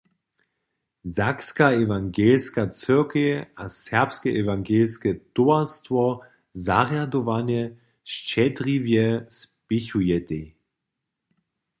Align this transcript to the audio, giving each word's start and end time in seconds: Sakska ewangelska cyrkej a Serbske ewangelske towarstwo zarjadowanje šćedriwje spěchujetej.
Sakska 1.17 1.67
ewangelska 1.83 2.63
cyrkej 2.79 3.31
a 3.61 3.63
Serbske 3.81 4.29
ewangelske 4.41 5.11
towarstwo 5.35 6.03
zarjadowanje 6.67 7.61
šćedriwje 8.13 9.05
spěchujetej. 9.39 10.45